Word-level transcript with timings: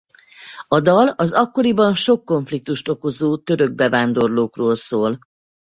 A 0.67 0.79
dal 0.79 1.07
az 1.09 1.33
akkoriban 1.33 1.95
sok 1.95 2.23
konfliktust 2.25 2.87
okozó 2.87 3.37
török 3.37 3.73
bevándorlókról 3.73 4.75
szól. 4.75 5.19